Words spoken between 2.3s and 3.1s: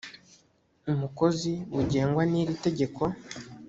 n iri tegeko